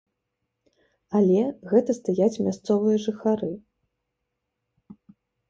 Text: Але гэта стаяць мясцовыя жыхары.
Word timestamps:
Але 1.19 1.41
гэта 1.73 1.91
стаяць 1.99 2.41
мясцовыя 2.47 2.97
жыхары. 3.05 3.51